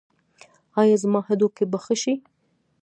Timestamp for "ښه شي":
1.83-2.13